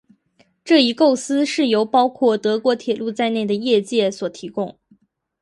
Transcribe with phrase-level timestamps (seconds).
[0.65, 4.79] 这一构思是由包括德国铁路在内的业界所提供。